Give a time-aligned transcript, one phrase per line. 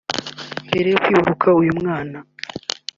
[0.67, 2.17] Mbere yo kwibaruka uyu mwana